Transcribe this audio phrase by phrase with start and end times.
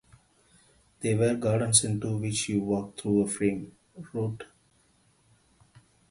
[1.01, 4.47] They were gardens into which you walked through a frame, wrote Enid Bagnold.